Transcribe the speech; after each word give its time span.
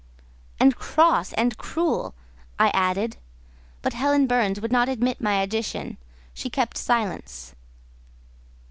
"And 0.59 0.75
cross 0.75 1.31
and 1.33 1.55
cruel," 1.59 2.15
I 2.57 2.69
added; 2.69 3.17
but 3.83 3.93
Helen 3.93 4.25
Burns 4.25 4.59
would 4.59 4.71
not 4.71 4.89
admit 4.89 5.21
my 5.21 5.35
addition: 5.39 5.97
she 6.33 6.49
kept 6.49 6.75
silence. 6.75 7.53